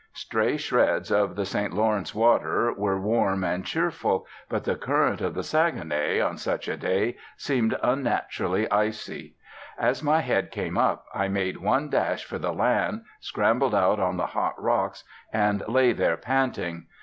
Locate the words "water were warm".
2.15-3.43